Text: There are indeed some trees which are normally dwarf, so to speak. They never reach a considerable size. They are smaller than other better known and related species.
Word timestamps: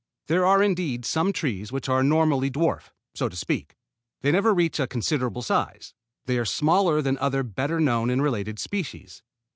There 0.25 0.47
are 0.47 0.63
indeed 0.63 1.05
some 1.05 1.31
trees 1.31 1.71
which 1.71 1.87
are 1.87 2.01
normally 2.01 2.49
dwarf, 2.49 2.89
so 3.13 3.29
to 3.29 3.35
speak. 3.35 3.75
They 4.21 4.31
never 4.31 4.51
reach 4.51 4.79
a 4.79 4.87
considerable 4.87 5.43
size. 5.43 5.93
They 6.25 6.39
are 6.39 6.43
smaller 6.43 7.03
than 7.03 7.19
other 7.19 7.43
better 7.43 7.79
known 7.79 8.09
and 8.09 8.19
related 8.23 8.57
species. 8.57 9.21